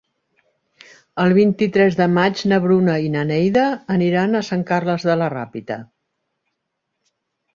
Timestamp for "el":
1.23-1.33